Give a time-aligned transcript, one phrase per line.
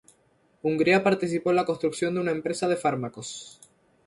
[0.63, 3.61] Hungría participó en la construcción de una empresa de fármacos.